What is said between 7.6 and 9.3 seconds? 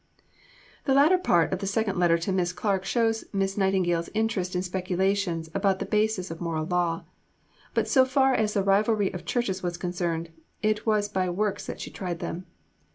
but so far as the rivalry of